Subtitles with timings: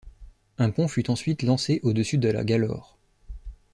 [0.57, 2.97] Un pont fut ensuite lancé au-dessus de la Galaure.